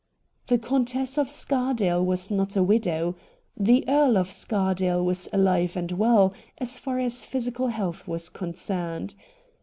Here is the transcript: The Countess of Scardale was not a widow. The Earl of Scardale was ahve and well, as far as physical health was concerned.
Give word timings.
The 0.47 0.57
Countess 0.57 1.19
of 1.19 1.29
Scardale 1.29 2.03
was 2.03 2.31
not 2.31 2.55
a 2.55 2.63
widow. 2.63 3.15
The 3.55 3.87
Earl 3.87 4.17
of 4.17 4.31
Scardale 4.31 5.05
was 5.05 5.29
ahve 5.31 5.75
and 5.75 5.91
well, 5.91 6.33
as 6.57 6.79
far 6.79 6.97
as 6.97 7.23
physical 7.23 7.67
health 7.67 8.07
was 8.07 8.27
concerned. 8.27 9.13